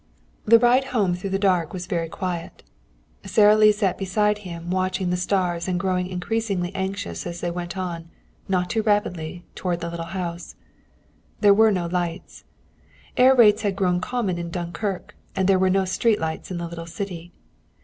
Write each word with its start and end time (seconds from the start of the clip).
The 0.45 0.57
ride 0.57 0.85
home 0.85 1.13
through 1.13 1.29
the 1.29 1.37
dark 1.37 1.73
was 1.73 1.85
very 1.85 2.09
quiet. 2.09 2.63
Sara 3.23 3.55
Lee 3.55 3.71
sat 3.71 3.99
beside 3.99 4.39
him 4.39 4.71
watching 4.71 5.11
the 5.11 5.15
stars 5.15 5.67
and 5.67 5.79
growing 5.79 6.07
increasingly 6.07 6.73
anxious 6.73 7.27
as 7.27 7.39
they 7.39 7.51
went, 7.51 7.75
not 8.47 8.67
too 8.71 8.81
rapidly, 8.81 9.45
toward 9.53 9.79
the 9.79 9.91
little 9.91 10.07
house. 10.07 10.55
There 11.41 11.53
were 11.53 11.71
no 11.71 11.85
lights. 11.85 12.45
Air 13.15 13.35
raids 13.35 13.61
had 13.61 13.75
grown 13.75 14.01
common 14.01 14.39
in 14.39 14.49
Dunkirk, 14.49 15.13
and 15.35 15.47
there 15.47 15.59
were 15.59 15.69
no 15.69 15.85
street 15.85 16.19
lights 16.19 16.49
in 16.49 16.57
the 16.57 16.67
little 16.67 16.87
city. 16.87 17.31